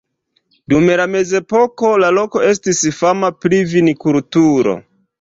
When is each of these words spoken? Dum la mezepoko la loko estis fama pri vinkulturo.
Dum 0.73 0.89
la 1.01 1.05
mezepoko 1.15 1.93
la 2.05 2.11
loko 2.21 2.43
estis 2.49 2.83
fama 3.03 3.33
pri 3.45 3.63
vinkulturo. 3.79 4.79